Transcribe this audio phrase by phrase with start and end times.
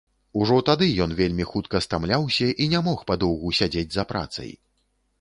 [0.45, 4.51] Ужо тады ён вельмі хутка стамляўся і не мог падоўгу сядзець за працай.